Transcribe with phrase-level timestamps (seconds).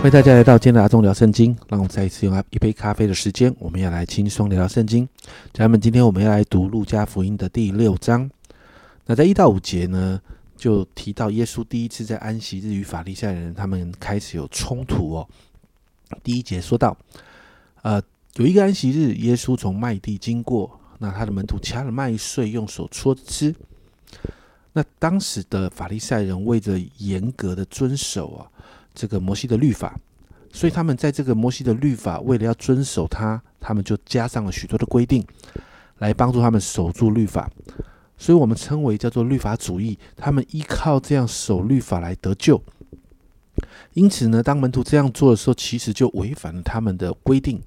[0.00, 1.54] 欢迎大家来到今天的阿忠聊圣经。
[1.68, 5.06] 让我们再一次用一杯咖啡的时间，我们要来轻松聊聊圣经。
[5.52, 8.30] 家人们，今天我们要来读路加福音的第六章。
[9.04, 10.18] 那在一到五节呢，
[10.56, 15.28] 就提到耶稣第一次在安息日与法利赛人他们开始有冲突哦。
[16.24, 16.96] 第一节说到，
[17.82, 18.02] 呃，
[18.36, 23.54] 有一个安息日，耶稣从麦地经过，那他的门徒掐了麦穗，用手搓着吃。
[24.72, 28.48] 那当时的法利赛人为着严格的遵守啊。
[28.94, 29.98] 这个摩西的律法，
[30.52, 35.24] 所以他们在这个摩西的律法，为了要遵守它，他们就加上了许多的规定，
[35.98, 37.50] 来帮助他们守住律法。
[38.18, 39.98] 所以我们称为叫做律法主义。
[40.14, 42.62] 他们依靠这样守律法来得救。
[43.94, 47.60] 因此呢，当门徒这样做的时候，其实就违反了他们的规定。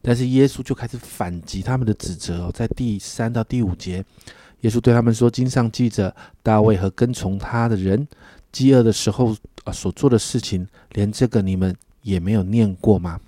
[0.00, 2.50] 但是耶稣就开始反击他们的指责。
[2.52, 4.04] 在第三到第五节，
[4.60, 8.06] 耶稣对他们说：“经上记着大卫和跟从他的人。”
[8.52, 13.20] 饥饿的时候啊，所做的事情，连这个你们也没有念过吗？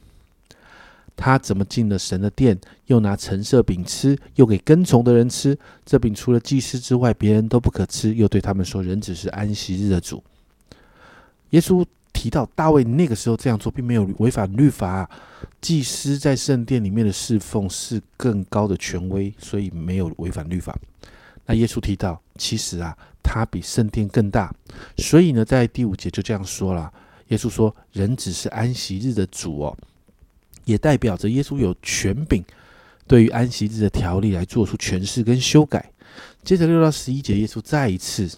[1.16, 5.56] 他怎么进了神的殿，又拿橙色饼吃，又给跟从的人吃？
[5.86, 8.12] 这饼除了祭司之外，别人都不可吃。
[8.12, 10.20] 又对他们说：“人只是安息日的主。”
[11.50, 15.08] 耶稣提到大卫那个时候这样做，并没有违反律法。
[15.60, 20.76] 祭司在圣殿里面的侍奉是更高的权威，所以没有违反律法。
[21.46, 22.96] 那耶稣提到，其实啊。
[23.26, 24.54] 他比圣殿更大，
[24.98, 26.92] 所以呢，在第五节就这样说了。
[27.28, 29.76] 耶稣说：“人只是安息日的主哦，
[30.66, 32.44] 也代表着耶稣有权柄，
[33.06, 35.90] 对于安息日的条例来做出诠释跟修改。”
[36.44, 38.30] 接着六到十一节，耶稣再一次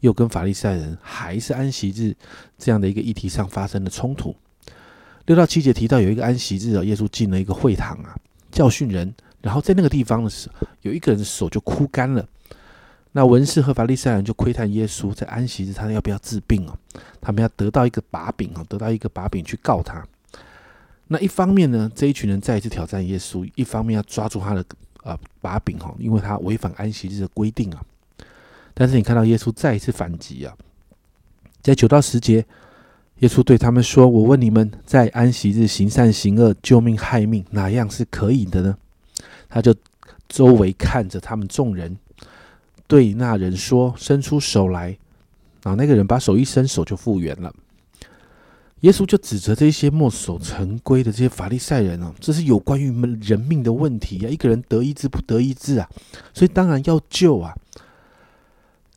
[0.00, 2.14] 又跟法利赛人还是安息日
[2.58, 4.36] 这样的一个议题上发生了冲突。
[5.24, 8.14] 六到七节提到有一个安息日哦，耶稣进了一个会堂啊，
[8.50, 12.26] 教训人，然后在那个地方的时候，有一个人的手就枯干了。
[13.14, 16.74] 那文士和法利赛人就窥探耶稣在安息日，他要不要治病哦？
[17.20, 20.02] 他们要得到一个把柄哦，得到一个把柄去告他。
[21.08, 24.64] 那一方面呢，这一群人再一次挑战耶稣；一方面要抓住他的
[25.02, 27.84] 呃把柄哈，因为他违反安息日的规定啊。
[28.72, 30.56] 但是你看到耶稣再一次反击啊，
[31.60, 32.46] 在九到十节，
[33.18, 38.78] 耶稣对他们说：“我问你们，在安息日行善行恶、救命害命，哪样是可以的呢？”
[39.52, 39.74] 他就
[40.28, 41.96] 周围看着他们众人。
[42.86, 44.98] 对那人说：“伸出手来。”
[45.62, 47.54] 啊，那个人把手一伸，手就复原了。
[48.80, 54.28] 耶稣就指责这些墨守成规的这些法利赛人哦，这是有关于人命的问题啊！
[54.28, 55.88] 一个人得医治不得医治啊，
[56.34, 57.54] 所以当然要救啊。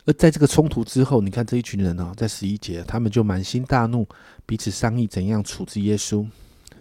[0.05, 4.07] 而在这个冲突之后，你看这一群人哦，在十一节，他们就满心大怒，
[4.47, 6.25] 彼此商议怎样处置耶稣。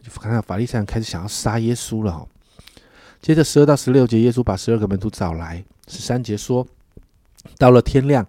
[0.02, 2.26] 就看到法利赛人开始想要杀耶稣了哈。
[3.24, 6.66] 接着十二到十六节，耶稣把十二个门徒找来，十三节说。
[7.56, 8.26] 到了天亮，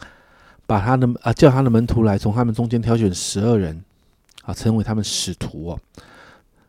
[0.66, 3.84] 把他的啊叫他的门徒来，从他们中间挑选十二人
[4.44, 5.80] 啊，成为他们使徒哦。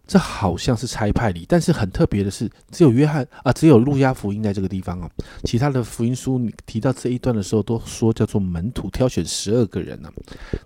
[0.09, 5.09] 这好像是差派礼，但是很特别的是，只有约翰啊，只有路加福音在这个地方哦。
[5.45, 10.13] 其他的福音书你提到这一段的时候，都说叫做门徒挑选十二个人呢。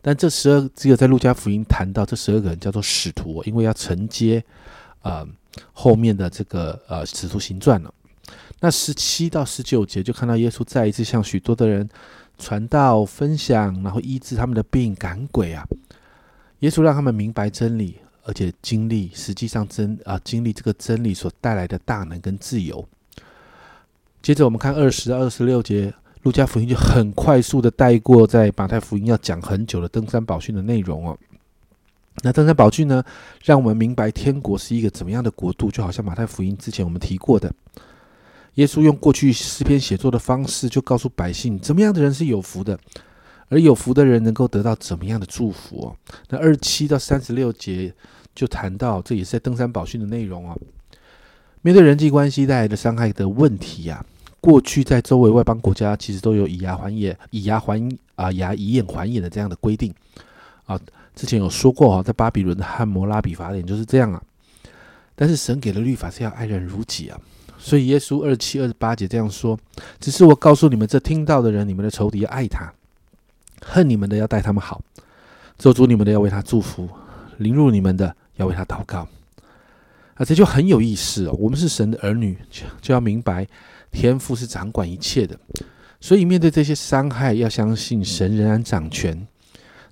[0.00, 4.42] 但这十二只有在路加福音谈到这十二个人叫做使徒，因为要承接
[5.02, 5.26] 啊
[5.72, 7.92] 后面的这个呃使徒行传了。
[8.60, 11.88] 那十七到十九节就看到耶稣再一次向许多的人
[12.38, 15.66] 传道、分享，然后医治他们的病、赶鬼啊。
[16.60, 22.86] 耶稣让他们明白真理，而且经历实际上真啊经历这个真理所带来的大能跟自由。
[24.20, 31.18] 接着我们看二十二十六节，路加福音就很快速的带过在马太福音要讲很久的登山宝训的内容哦。
[32.22, 33.02] 那登山宝训呢，
[33.44, 37.52] 让我们明白天国是一个怎么样的国度，就好像马太福音之前我们提过的。
[38.54, 42.78] 耶稣用过去诗篇写作的方式，就告诉百姓怎么样的人是有福的，
[43.48, 45.96] 而有福的人能够得到怎么样的祝福哦。
[46.28, 47.94] 那二七到三十六节
[48.34, 50.58] 就谈到，这也是在登山宝训的内容哦。
[51.62, 54.04] 面对人际关系带来的伤害的问题呀，
[54.40, 57.80] 过去在周围外邦国家其实都有以牙还眼、以牙还
[58.16, 59.94] 啊牙以眼还眼的这样的规定
[60.66, 60.78] 啊。
[61.14, 64.22] 之前有说过哈，在巴比伦的汉谟拉比法典就是这样啊。
[65.14, 67.20] 但是神给的律法是要爱人如己啊。
[67.58, 69.58] 所以耶稣二七二十八节这样说
[70.00, 72.72] ：“只是我告诉你们，这听到的人，你们的仇敌要爱他，
[73.60, 74.80] 恨你们的要待他们好，
[75.58, 76.88] 咒诅你们的要为他祝福，
[77.36, 79.06] 凌辱你们的要为他祷告。”
[80.16, 81.36] 啊，这就很有意思哦。
[81.38, 83.46] 我们是神的儿女，就就要明白
[83.90, 85.38] 天父是掌管一切的。
[86.00, 89.26] 所以面对这些伤害，要相信神仍然掌权。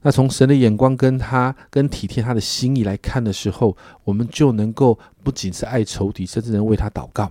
[0.03, 7.31] 那从神的眼光跟他跟体贴他的心意来看的时候，我们就能够不仅是爱仇敌，甚至能为他祷告。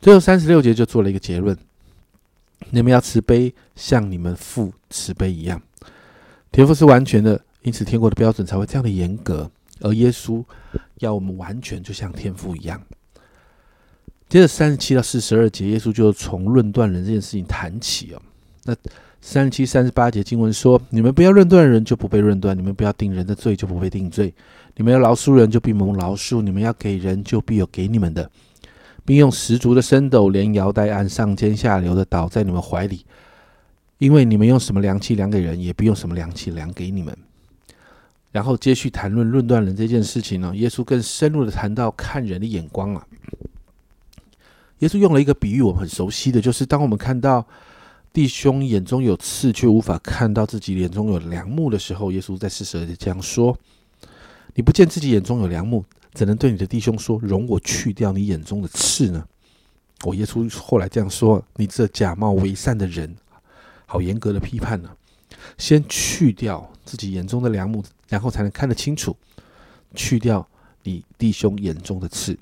[0.00, 1.56] 最后三十六节就做了一个结论：
[2.70, 5.60] 你们要慈悲，像你们父慈悲一样。
[6.50, 9.50] 天父是完全的，因此天国的标准才会这样的严格。
[9.80, 10.42] 而耶稣
[10.96, 12.80] 要我们完全就像天父一样。
[14.28, 18.22] 接着三十七到四十二节，耶稣就从论断人这件事情谈起哦。
[18.64, 18.74] 那
[19.20, 24.32] 三十七、三十八节经文说：“你们不要论断人，就不被论断；你们不要定人的罪，就不被定罪；
[24.76, 28.30] 你们要饶恕人，就必蒙饶恕；你们要给人，就必有给你们的，
[29.04, 33.04] 并用十足的升斗，连摇带按，上尖下流的倒在你们怀里。
[33.98, 37.16] 因为你们用什么量器量给人，也不用什么量器量给你们。”
[38.30, 43.04] 然后接续谈论论断人这件事情呢，耶稣更深入的谈到看人的眼光啊。
[44.78, 47.44] 耶稣用了一个比喻，我们很熟悉的就是，当我们看到
[48.18, 53.56] 弟兄眼中有刺，却无法看到自己眼中有梁木的时候，耶稣在四十二节这样说
[54.56, 55.84] ：“你不见自己眼中有梁木，
[56.14, 59.24] 怎能对你的弟兄说，容我去掉你眼中的刺呢？”
[60.02, 63.14] 我耶稣后来这样说：“你这假冒为善的人，
[63.86, 64.90] 好严格的批判呢。
[65.56, 69.16] 先去掉自己眼中的梁木，然后才能看得清楚，
[69.94, 70.44] 去掉
[70.82, 72.36] 你弟兄眼中的刺。”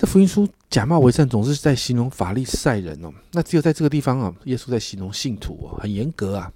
[0.00, 3.12] 这福音书假冒为善，总是在形容法利赛人哦。
[3.32, 6.50] 那只有在这个地方啊，耶稣在形容信徒哦，很严格啊。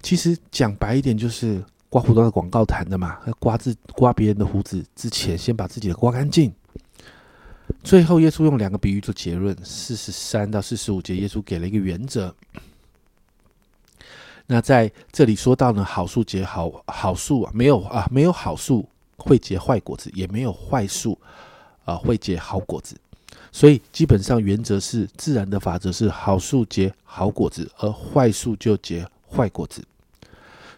[0.00, 1.60] 其实讲白一点，就是
[1.90, 3.18] 刮胡刀的广告谈的嘛。
[3.40, 6.54] 刮自刮别人的胡子之前，先把自己的刮干净。
[7.82, 12.32] 最后，耶稣用两个比喻做结论：四十三到四十五节，耶稣给了一个原则。
[14.46, 21.18] 那在这里说到呢，好树结好好树啊，没有啊，没有好树会结坏果子，也没有坏树。
[21.86, 22.94] 啊，会结好果子，
[23.50, 29.82] 所以基本上原则是自然的法则是好树结好果子，而坏树就结坏果子。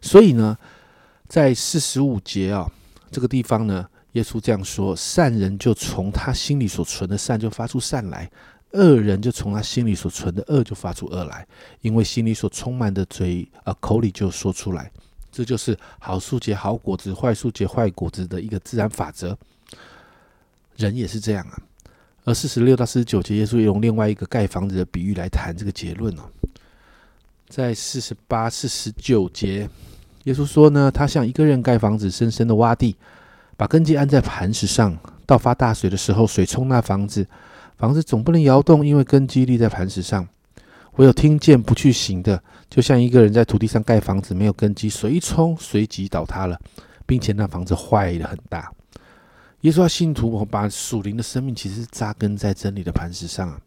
[0.00, 0.56] 所以呢，
[1.26, 2.70] 在四十五节啊
[3.10, 8.30] 这个地方呢，耶稣这样说：善人就从他心里所存的善就发出善来，
[8.72, 11.46] 恶人就从他心里所存的恶就发出恶来，
[11.80, 14.92] 因为心里所充满的嘴啊口里就说出来。
[15.32, 19.36] 这就是好树结好果子，坏树结坏果子的一个自然法则。
[20.78, 21.58] 人也是这样啊，
[22.24, 26.22] 而四十六到四十九节，耶稣用另外一个盖房子的比喻来谈这个结论哦。
[27.48, 29.68] 在四十八、四十九节，
[30.24, 32.96] 耶稣说呢，他像一个人盖房子，深深的挖地，
[33.56, 34.96] 把根基安在磐石上。
[35.26, 37.26] 到发大水的时候，水冲那房子，
[37.76, 40.26] 房子总不能摇动，因为根基立在磐石上。
[40.96, 46.58] 唯有听见不去行的，就像一个人在土地上盖房子，没有根基，水一冲，随即倒塌了，
[47.04, 48.72] 并且那房子坏的很大。
[49.62, 53.60] 耶稣要信徒，我把属灵的生命其实扎根在真理的磐石上啊，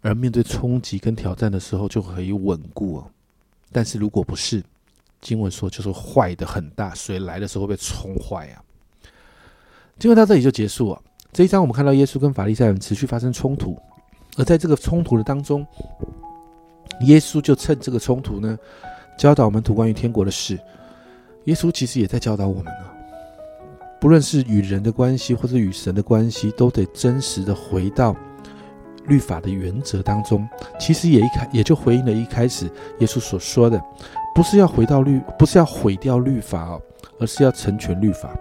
[0.00, 3.06] 而面对冲击跟挑战的时候就可以稳固哦。
[3.70, 4.62] 但是如果不是，
[5.20, 8.62] 经文说就是坏的很大，水来的时候会被冲坏啊。
[10.00, 11.00] 经文到这里就结束了。
[11.32, 13.80] 这一章我们看到耶稣跟法利赛人持续发生冲突，
[14.36, 15.64] 而在这个冲突的当中，
[17.02, 18.58] 耶稣就趁这个冲突呢，
[19.16, 20.58] 教导我们读关于天国的事。
[21.44, 23.01] 耶稣其实也在教导我们呢。
[24.02, 28.16] 不论是与人的关系，或者与神的关系，都得真实的回到
[29.06, 30.44] 律法的原则当中。
[30.76, 32.68] 其实也一开也就回应了一开始
[32.98, 33.80] 耶稣所说的，
[34.34, 36.82] 不是要回到律，不是要毁掉律法哦，
[37.20, 38.36] 而是要成全律法。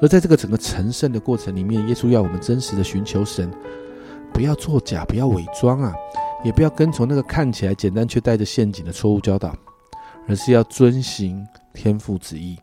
[0.00, 3.48] 而在这个整个成圣的过程里面，耶稣要我们真实的寻求神，
[4.32, 5.94] 不要作假，不要伪装啊，
[6.42, 9.54] 也不要跟从那个看起来简单却带着陷阱的错误教导，
[10.26, 12.58] 而是要遵行天父旨意，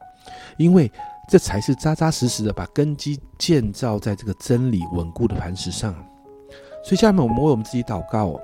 [0.57, 0.91] 因为。
[1.29, 5.93] 这才是扎扎实实的把根基建造在这个真理稳固的磐石上。
[6.83, 8.41] 所以，下面我们为我们自己祷告，哦，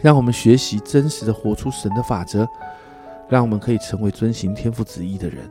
[0.00, 2.46] 让我们学习真实的活出神的法则，
[3.28, 5.50] 让我们可以成为遵行天父旨意的人，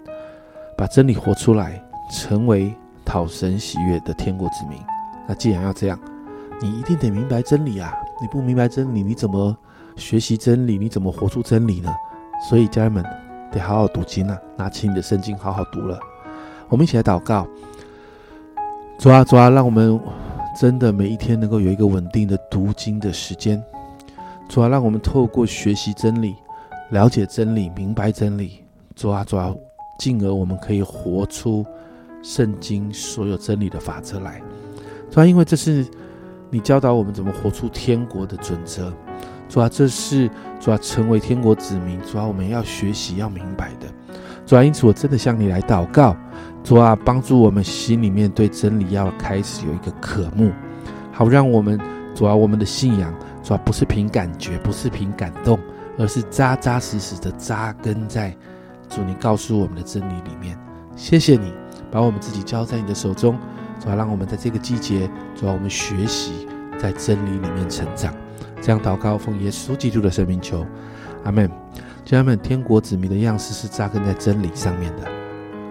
[0.77, 2.73] 把真理活出来，成为
[3.03, 4.79] 讨神喜悦的天国之民。
[5.27, 5.99] 那既然要这样，
[6.61, 7.93] 你一定得明白真理啊！
[8.21, 9.53] 你不明白真理，你怎么
[9.97, 10.77] 学习真理？
[10.77, 11.93] 你怎么活出真理呢？
[12.49, 13.26] 所以，家人们。
[13.51, 14.37] 得好好读经啊！
[14.55, 15.99] 拿起你的圣经，好好读了。
[16.69, 17.47] 我们一起来祷告，
[18.99, 19.99] 主啊，主啊，让我们
[20.59, 23.63] 真的每一天能够有一个稳定的读经的时间。
[24.49, 26.35] 主啊，让我们透过学习真理、
[26.89, 28.63] 了解真理、明白真理。
[28.95, 29.53] 主啊，主啊，
[29.99, 31.65] 进而我们可以活出
[32.21, 34.41] 圣经所有真理的法则来。
[35.09, 35.85] 主啊，因为这是
[36.49, 38.93] 你教导我们怎么活出天国的准则。
[39.49, 43.87] 主啊，这是主啊，成为天国子民，主啊，我们要学习要明白的。
[44.45, 46.15] 主啊，因此我真的向你来祷告，
[46.63, 50.51] 主啊，帮助我们心里面对真理要开始有一个渴慕，
[51.11, 51.79] 好让我们
[52.13, 53.13] 主啊，我们的信仰
[53.43, 55.57] 主啊，不是凭感觉，不是凭感动，
[55.97, 58.35] 而是扎扎实实的扎根在
[58.89, 60.57] 主你告诉我们的真理里面。
[60.95, 61.53] 谢谢你
[61.91, 63.37] 把我们自己交在你的手中，
[63.79, 68.13] 主啊，让我们在这个季节，主啊，我们学习在真理里面成长。
[68.61, 70.65] 这样祷告，奉耶稣基督的圣名求，
[71.23, 71.49] 阿门。
[72.05, 75.07] 家人们，天国子民的样式是扎根在真理上面的，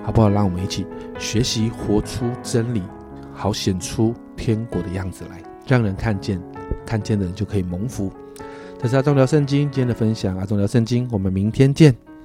[0.04, 0.28] 好不好？
[0.28, 0.86] 让我们一起
[1.18, 2.82] 学习，活出真理，
[3.32, 6.38] 好显出天国的样子来，让人看见，
[6.84, 8.12] 看见的人就可以蒙福。
[8.78, 12.15] 这是阿忠聊圣经今天的分享，阿忠聊圣经，我们明天见。